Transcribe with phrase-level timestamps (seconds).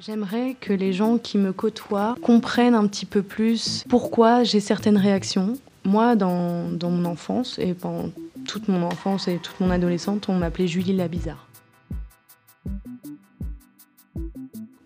[0.00, 4.96] J'aimerais que les gens qui me côtoient comprennent un petit peu plus pourquoi j'ai certaines
[4.96, 5.54] réactions.
[5.84, 8.10] Moi, dans, mon enfance et pendant
[8.46, 11.48] toute mon enfance et toute mon adolescente, on m'appelait Julie la bizarre.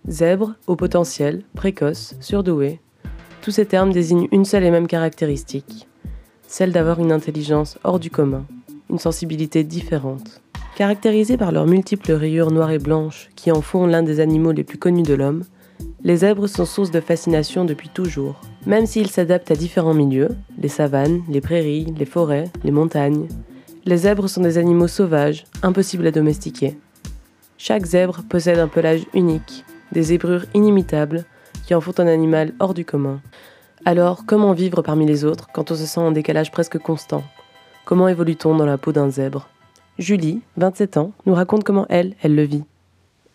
[0.09, 2.81] Zèbre, au potentiel, précoce, surdoué.
[3.43, 5.89] Tous ces termes désignent une seule et même caractéristique,
[6.47, 8.45] celle d'avoir une intelligence hors du commun,
[8.91, 10.43] une sensibilité différente.
[10.77, 14.65] Caractérisés par leurs multiples rayures noires et blanches qui en font l'un des animaux les
[14.65, 15.45] plus connus de l'homme,
[16.03, 18.41] les zèbres sont source de fascination depuis toujours.
[18.67, 23.29] Même s'ils s'adaptent à différents milieux, les savanes, les prairies, les forêts, les montagnes,
[23.85, 26.79] les zèbres sont des animaux sauvages, impossibles à domestiquer.
[27.59, 31.25] Chaque zèbre possède un pelage unique, des zébrures inimitables,
[31.67, 33.21] qui en font un animal hors du commun.
[33.85, 37.23] Alors, comment vivre parmi les autres quand on se sent en décalage presque constant?
[37.85, 39.51] Comment évolue-t-on dans la peau d'un zèbre?
[39.99, 42.65] Julie, 27 ans, nous raconte comment elle, elle le vit.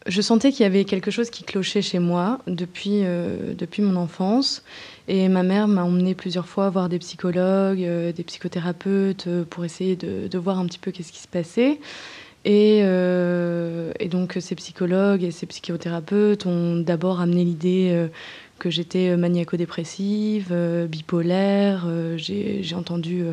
[0.08, 3.98] Je sentais qu'il y avait quelque chose qui clochait chez moi depuis, euh, depuis mon
[3.98, 4.64] enfance.
[5.10, 9.66] Et ma mère m'a emmené plusieurs fois voir des psychologues, euh, des psychothérapeutes, euh, pour
[9.66, 11.80] essayer de, de, voir un petit peu qu'est-ce qui se passait.
[12.46, 18.08] Et, et, donc ces psychologues et ces psychothérapeutes ont d'abord amené l'idée
[18.60, 20.54] que j'étais maniaco-dépressive,
[20.90, 21.88] bipolaire.
[22.18, 23.26] J'ai entendu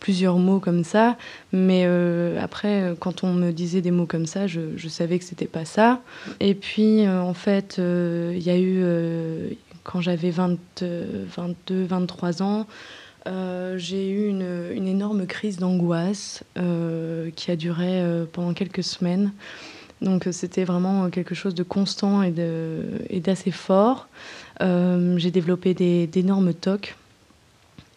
[0.00, 1.16] plusieurs mots comme ça.
[1.52, 5.46] Mais euh, après, quand on me disait des mots comme ça, je, savais que c'était
[5.46, 6.00] pas ça.
[6.40, 8.82] Et puis, euh, en fait, euh, il y a eu,
[9.84, 11.28] quand j'avais 22,
[11.68, 12.66] 23 ans,
[13.76, 16.42] j'ai eu une, énorme crise d'angoisse
[17.36, 19.30] qui a duré pendant quelques semaines.
[20.00, 24.08] Donc c'était vraiment quelque chose de constant et d'assez fort.
[24.60, 25.74] J'ai développé
[26.06, 26.96] d'énormes tocs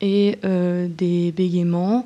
[0.03, 2.05] et euh, des bégaiements.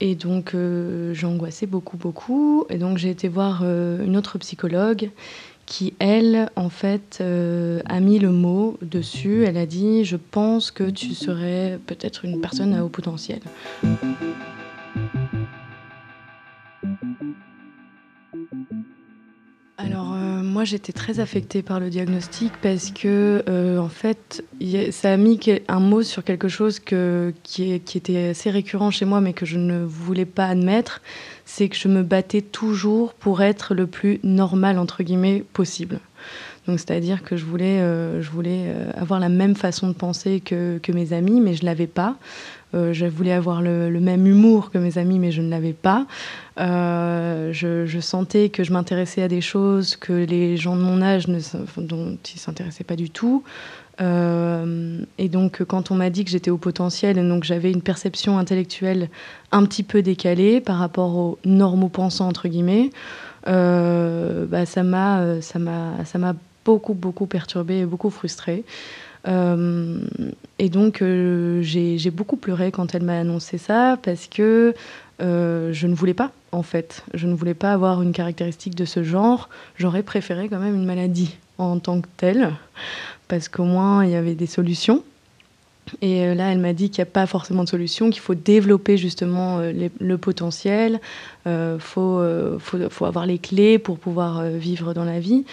[0.00, 2.66] Et donc, euh, j'angoissais beaucoup, beaucoup.
[2.68, 5.10] Et donc, j'ai été voir euh, une autre psychologue
[5.64, 9.44] qui, elle, en fait, a mis le mot dessus.
[9.44, 13.40] Elle a dit Je pense que tu serais peut-être une personne à haut potentiel.
[20.56, 24.42] Moi, j'étais très affectée par le diagnostic parce que, euh, en fait,
[24.90, 25.38] ça a mis
[25.68, 29.58] un mot sur quelque chose que, qui, était assez récurrent chez moi, mais que je
[29.58, 31.02] ne voulais pas admettre.
[31.44, 36.00] C'est que je me battais toujours pour être le plus normal, entre guillemets, possible.
[36.66, 40.40] Donc, c'est-à-dire que je voulais, euh, je voulais euh, avoir la même façon de penser
[40.40, 42.16] que, que mes amis, mais je ne l'avais pas.
[42.74, 46.06] Euh, je voulais avoir le, même humour que mes amis, mais je ne l'avais pas.
[46.58, 51.28] Euh, je, sentais que je m'intéressais à des choses que les gens de mon âge
[51.28, 51.38] ne,
[51.78, 53.44] dont ils s'intéressaient pas du tout.
[54.00, 57.82] Euh, et donc, quand on m'a dit que j'étais au potentiel, et donc j'avais une
[57.82, 59.08] perception intellectuelle
[59.52, 62.90] un petit peu décalée par rapport aux normaux pensants entre guillemets,
[63.46, 66.34] bah, ça m'a, ça m'a,
[66.64, 68.64] beaucoup, beaucoup perturbée et beaucoup frustrée.
[69.26, 69.98] Euh,
[70.58, 74.74] et donc, euh, j'ai beaucoup pleuré quand elle m'a annoncé ça parce que
[75.20, 77.04] euh, je ne voulais pas, en fait.
[77.14, 79.48] Je ne voulais pas avoir une caractéristique de ce genre.
[79.76, 82.52] J'aurais préféré quand même une maladie en tant que telle,
[83.28, 85.02] parce qu'au moins, il y avait des solutions.
[86.02, 88.96] Et là, elle m'a dit qu'il n'y a pas forcément de solution, qu'il faut développer
[88.96, 91.00] justement le potentiel,
[91.46, 92.20] il faut,
[92.58, 95.44] faut, faut, avoir les clés pour pouvoir vivre dans la vie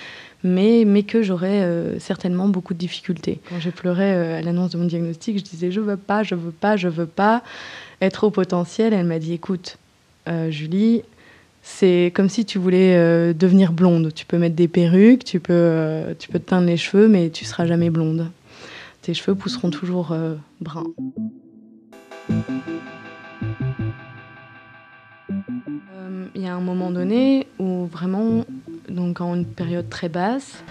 [0.44, 3.40] mais, mais que j'aurais euh, certainement beaucoup de difficultés.
[3.50, 6.36] Quand j'ai pleuré euh, à l'annonce de mon diagnostic, je disais je veux pas, je
[6.36, 7.44] veux pas, je veux pas
[8.02, 8.94] être au potentiel.
[8.94, 9.78] Elle m'a dit écoute,
[10.28, 11.04] euh, Julie,
[11.62, 14.14] c'est comme si tu voulais devenir blonde.
[14.14, 17.46] Tu peux mettre des perruques, tu peux, tu peux te teindre les cheveux, mais tu
[17.46, 18.28] seras jamais blonde.
[19.04, 20.16] Tes cheveux pousseront toujours
[20.60, 20.94] bruns.
[26.36, 28.46] Il y a un moment donné où vraiment
[28.90, 30.64] donc en une période très basse,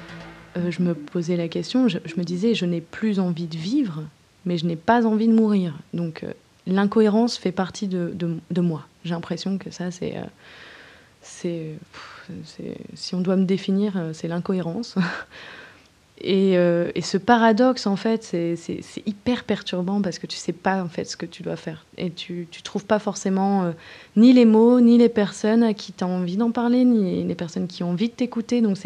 [0.57, 4.03] euh, je me posais la question, je, me disais, je n'ai plus envie de vivre,
[4.45, 5.75] mais je n'ai pas envie de mourir.
[5.95, 6.33] Donc euh,
[6.67, 8.87] l'incohérence fait partie de, de, moi.
[9.05, 10.17] J'ai l'impression que ça, c'est...
[10.17, 10.25] Euh,
[11.25, 11.77] c'est
[12.95, 14.97] si on doit me définir, c'est l'incohérence.
[16.23, 20.89] Et, et, ce paradoxe, en fait, c'est hyper perturbant parce que tu sais pas, en
[20.89, 21.85] fait, ce que tu dois faire.
[21.99, 23.73] Et tu, tu trouves pas forcément
[24.17, 27.35] ni les mots, ni les personnes à qui tu as envie d'en parler, ni les
[27.35, 28.61] personnes qui ont envie de t'écouter.
[28.61, 28.79] Donc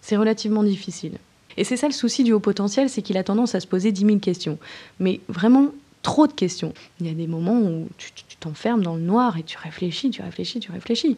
[0.00, 1.18] c'est relativement difficile.
[1.56, 3.92] Et c'est ça le souci du haut potentiel, c'est qu'il a tendance à se poser
[3.92, 4.58] 10 000 questions.
[5.00, 5.68] Mais vraiment,
[6.02, 6.74] trop de questions.
[7.00, 10.22] Il y a des moments où tu t'enfermes dans le noir et tu réfléchis, tu
[10.22, 11.16] réfléchis, tu réfléchis.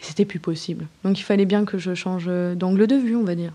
[0.00, 0.86] Et c'était plus possible.
[1.04, 2.26] Donc il fallait bien que je change
[2.56, 3.52] d'angle de vue, on va dire.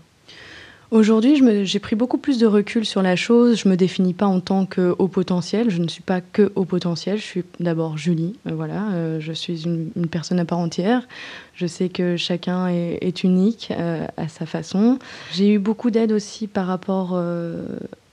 [0.92, 3.58] Aujourd'hui, j'ai pris beaucoup plus de recul sur la chose.
[3.58, 5.70] Je me définis pas en tant que haut potentiel.
[5.70, 7.16] Je ne suis pas que haut potentiel.
[7.16, 8.38] Je suis d'abord Julie.
[8.46, 11.08] Euh, voilà, euh, je suis une, personne à part entière.
[11.54, 14.98] Je sais que chacun est, unique euh, à sa façon.
[15.32, 17.18] J'ai eu beaucoup d'aide aussi par rapport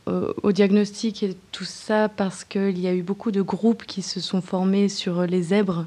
[0.08, 4.22] au diagnostic et tout ça parce qu'il y a eu beaucoup de groupes qui se
[4.22, 5.86] sont formés sur les zèbres.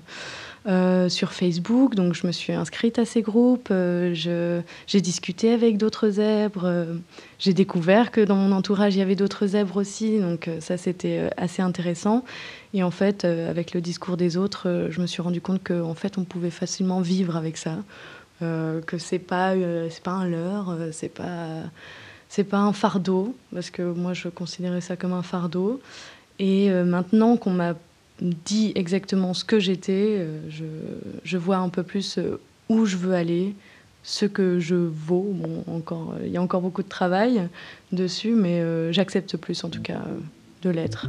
[0.68, 1.96] Euh, sur Facebook.
[1.96, 3.70] Donc, je me suis inscrite à ces groupes.
[3.72, 6.66] Euh, j'ai discuté avec d'autres zèbres.
[6.66, 6.94] Euh,
[7.40, 10.20] j'ai découvert que dans mon entourage, il y avait d'autres zèbres aussi.
[10.20, 12.24] Donc, ça, c'était assez intéressant.
[12.74, 16.16] Et en fait, avec le discours des autres, je me suis rendu compte qu'en fait,
[16.16, 17.78] on pouvait facilement vivre avec ça.
[18.40, 19.54] que c'est pas,
[19.90, 21.64] c'est pas un leurre, c'est pas,
[22.28, 25.80] c'est pas un fardeau, parce que moi, je considérais ça comme un fardeau.
[26.38, 27.74] Et maintenant qu'on m'a
[28.22, 30.38] dit exactement ce que j'étais, euh,
[31.24, 33.54] je, vois un peu plus euh, où je veux aller,
[34.02, 35.34] ce que je vaux.
[35.66, 37.48] Encore, il y a encore beaucoup de travail
[37.90, 40.02] dessus, mais euh, j'accepte plus en tout cas
[40.62, 41.08] de l'être.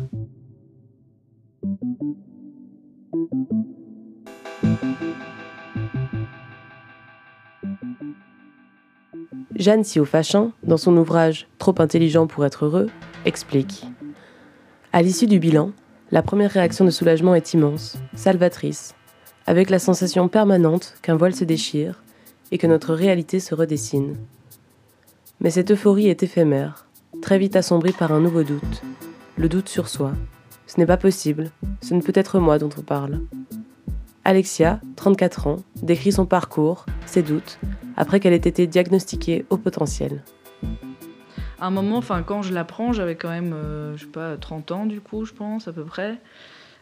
[9.56, 12.90] Jeanne Sio-Fachin, dans son ouvrage Trop intelligent pour être heureux,
[13.24, 13.86] explique.
[14.92, 15.72] À l'issue du bilan,
[16.14, 18.94] la première réaction de soulagement est immense, salvatrice,
[19.48, 22.04] avec la sensation permanente qu'un voile se déchire
[22.52, 24.16] et que notre réalité se redessine.
[25.40, 26.86] Mais cette euphorie est éphémère,
[27.24, 28.84] très vite assombrie par un nouveau doute,
[29.38, 30.14] le doute sur soi.
[30.68, 31.50] Ce n'est pas possible,
[31.82, 33.22] ce ne peut être moi dont on parle.
[34.24, 37.58] Alexia, 34 ans, décrit son parcours, ses doutes,
[37.98, 40.22] après qu'elle ait été diagnostiquée au potentiel
[41.60, 44.86] un moment, enfin, quand je l'apprends, j'avais quand même, euh, je sais pas, 30 ans
[44.86, 46.18] du coup, je pense, à peu près.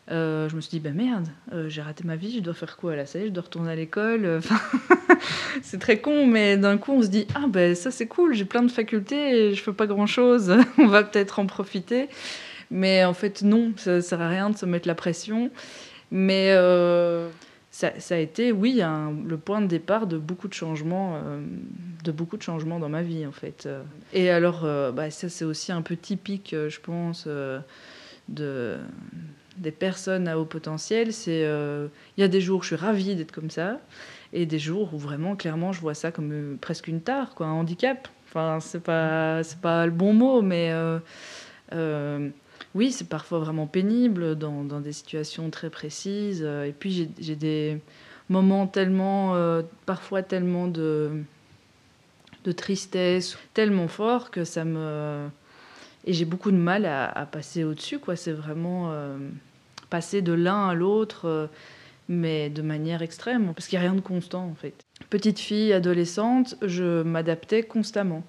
[0.10, 2.76] Euh, je me suis dit, ben merde, euh, j'ai raté ma vie, je dois faire
[2.76, 4.42] quoi là Ça y est, je dois retourner à l'école.
[5.62, 8.46] c'est très con, mais d'un coup, on se dit, ah ben ça c'est cool, j'ai
[8.46, 12.10] plein de facultés et je fais pas grand chose, on va peut-être en profiter.
[12.72, 15.52] Mais en fait, non, ça sert à rien de se mettre la pression.
[16.10, 16.54] Mais
[17.98, 18.82] ça, a été, oui,
[19.26, 21.42] le point de départ de beaucoup de changements, euh,
[22.04, 23.68] de beaucoup de changements dans ma vie, en fait.
[24.14, 27.28] Et alors, euh, bah, ça, c'est aussi un peu typique, euh, je pense,
[28.30, 28.78] de,
[29.58, 31.14] des personnes à haut potentiel.
[31.14, 33.80] C'est, il y a des jours où je suis ravie d'être comme ça,
[34.34, 37.54] et des jours où vraiment, clairement, je vois ça comme presque une tare, quoi, un
[37.54, 38.08] handicap.
[38.30, 40.72] Enfin, c'est pas, c'est pas le bon mot, mais
[42.74, 46.42] oui, c'est parfois vraiment pénible dans, des situations très précises.
[46.44, 47.80] Euh, et puis j'ai des
[48.30, 51.12] moments tellement, euh, parfois tellement de,
[52.46, 55.28] de tristesse, tellement forts que ça me...
[56.06, 58.16] Et j'ai beaucoup de mal à, passer au-dessus, quoi.
[58.16, 59.18] C'est vraiment euh,
[59.92, 61.48] passer de l'un à l'autre,
[62.10, 64.74] mais de manière extrême, parce qu'il n'y a rien de constant, en fait.
[65.12, 68.24] Petite fille, adolescente, je m'adaptais constamment.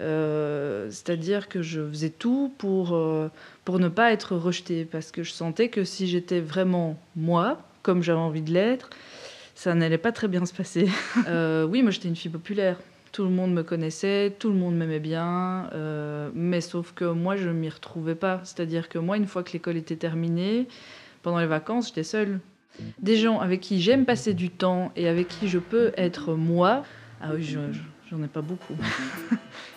[0.00, 3.28] Euh, c'est-à-dire que je faisais tout pour, euh,
[3.64, 8.02] pour ne pas être rejetée, parce que je sentais que si j'étais vraiment moi, comme
[8.02, 8.90] j'avais envie de l'être,
[9.54, 10.88] ça n'allait pas très bien se passer.
[11.28, 12.78] Euh, oui, moi j'étais une fille populaire.
[13.12, 15.70] Tout le monde me connaissait, tout le monde m'aimait bien,
[16.34, 18.40] mais sauf que moi je m'y retrouvais pas.
[18.42, 20.66] C'est-à-dire que moi, une fois que l'école était terminée,
[21.22, 22.40] pendant les vacances, j'étais seule.
[22.98, 26.82] Des gens avec qui j'aime passer du temps et avec qui je peux être moi,
[27.20, 27.56] ah oui,
[28.10, 28.74] j'en ai pas beaucoup.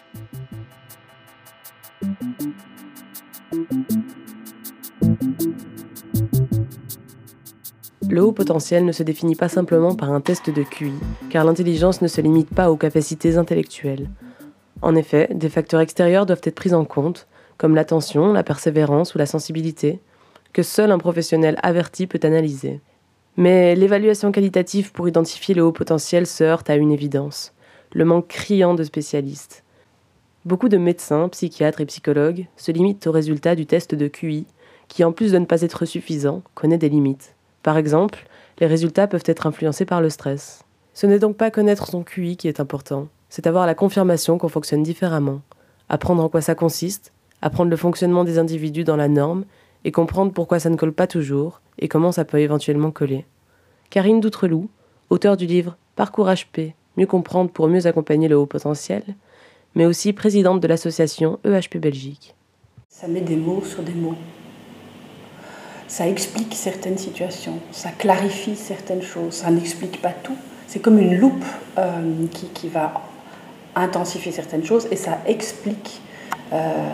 [8.09, 10.93] Le haut potentiel ne se définit pas simplement par un test de QI,
[11.29, 14.09] car l'intelligence ne se limite pas aux capacités intellectuelles.
[14.81, 17.27] En effet, des facteurs extérieurs doivent être pris en compte,
[17.57, 19.99] comme l'attention, la persévérance ou la sensibilité,
[20.53, 22.81] que seul un professionnel averti peut analyser.
[23.35, 27.53] Mais l'évaluation qualitative pour identifier le haut potentiel se heurte à une évidence,
[27.91, 29.63] le manque criant de spécialistes.
[30.47, 34.45] Beaucoup de médecins, psychiatres et psychologues se limitent au résultat du test de QI,
[34.87, 37.35] qui en plus de ne pas être suffisant, connaît des limites.
[37.63, 38.25] Par exemple,
[38.59, 40.63] les résultats peuvent être influencés par le stress.
[40.93, 44.47] Ce n'est donc pas connaître son QI qui est important, c'est avoir la confirmation qu'on
[44.47, 45.41] fonctionne différemment,
[45.89, 47.11] apprendre en quoi ça consiste,
[47.41, 49.43] apprendre le fonctionnement des individus dans la norme
[49.83, 53.25] et comprendre pourquoi ça ne colle pas toujours et comment ça peut éventuellement coller.
[53.89, 54.69] Karine Doutreloup,
[55.09, 59.03] auteure du livre Parcours HP, mieux comprendre pour mieux accompagner le haut potentiel,
[59.77, 62.33] mais aussi présidente de l'association EHP Belgique.
[62.89, 64.15] Ça met des mots sur des mots.
[65.87, 70.35] Ça explique certaines situations, ça clarifie certaines choses, ça n'explique pas tout.
[70.65, 71.45] C'est comme une loupe
[71.77, 72.91] euh, qui, qui, va
[73.75, 76.01] intensifier certaines choses et ça explique.
[76.53, 76.93] Euh,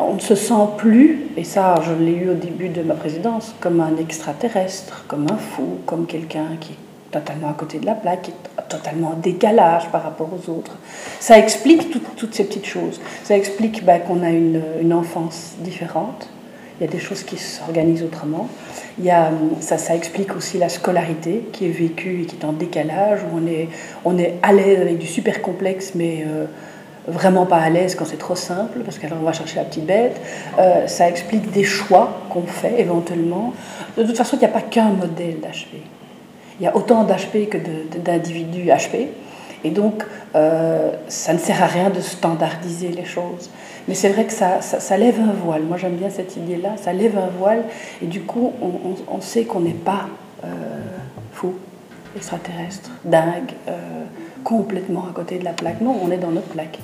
[0.00, 3.54] on ne se sent plus, et ça je l'ai eu au début de ma présidence,
[3.60, 7.94] comme un extraterrestre, comme un fou, comme quelqu'un qui est totalement à côté de la
[7.94, 10.76] plaque, qui est totalement en décalage par rapport aux autres.
[11.20, 13.00] Ça explique toutes ces petites choses.
[13.22, 16.28] Ça explique ben, qu'on a une, enfance différente.
[16.78, 18.48] Il y a des choses qui s'organisent autrement.
[18.98, 22.44] Il y a, ça, ça explique aussi la scolarité qui est vécue et qui est
[22.44, 23.68] en décalage, où on est,
[24.04, 26.46] on est à l'aise avec du super complexe, mais euh,
[27.06, 29.86] vraiment pas à l'aise quand c'est trop simple, parce qu'alors on va chercher la petite
[29.86, 30.20] bête.
[30.58, 33.52] Euh, ça explique des choix qu'on fait éventuellement.
[33.96, 35.80] De toute façon, il n'y a pas qu'un modèle d'HP.
[36.60, 37.58] Il y a autant d'HP que
[37.98, 39.08] d'individus HP.
[39.64, 43.50] Et donc, euh, ça ne sert à rien de standardiser les choses.
[43.88, 45.62] Mais c'est vrai que ça, ça, lève un voile.
[45.62, 46.76] Moi, j'aime bien cette idée-là.
[46.76, 47.64] Ça lève un voile.
[48.02, 48.52] Et du coup,
[49.08, 50.06] on, sait qu'on n'est pas
[50.44, 50.48] euh,
[51.32, 51.54] fou,
[52.14, 54.04] extraterrestre, dingue, euh,
[54.44, 55.80] complètement à côté de la plaque.
[55.80, 56.78] Non, on est dans notre plaque.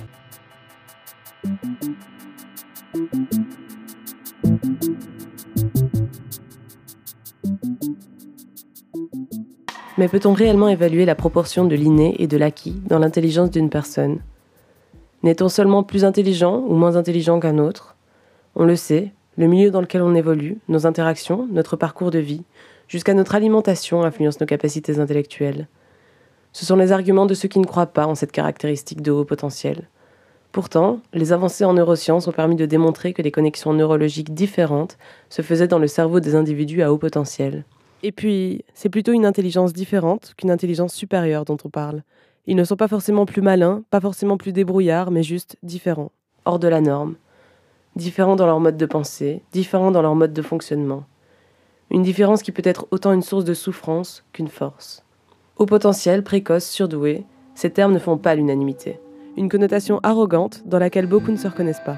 [9.97, 14.19] Mais peut-on réellement évaluer la proportion de l'inné et de l'acquis dans l'intelligence d'une personne?
[15.21, 17.97] N'est-on seulement plus intelligent ou moins intelligent qu'un autre?
[18.55, 22.43] On le sait, le milieu dans lequel on évolue, nos interactions, notre parcours de vie,
[22.87, 25.67] jusqu'à notre alimentation influencent nos capacités intellectuelles.
[26.53, 29.25] Ce sont les arguments de ceux qui ne croient pas en cette caractéristique de haut
[29.25, 29.89] potentiel.
[30.53, 34.97] Pourtant, les avancées en neurosciences ont permis de démontrer que des connexions neurologiques différentes
[35.29, 37.65] se faisaient dans le cerveau des individus à haut potentiel.
[38.03, 42.03] Et puis, c'est plutôt une intelligence différente qu'une intelligence supérieure dont on parle.
[42.47, 46.11] Ils ne sont pas forcément plus malins, pas forcément plus débrouillards, mais juste différents,
[46.45, 47.15] hors de la norme.
[47.95, 51.03] Différents dans leur mode de pensée, différents dans leur mode de fonctionnement.
[51.91, 55.03] Une différence qui peut être autant une source de souffrance qu'une force.
[55.57, 58.99] Haut potentiel, précoce, surdoué, ces termes ne font pas l'unanimité.
[59.37, 61.97] Une connotation arrogante dans laquelle beaucoup ne se reconnaissent pas.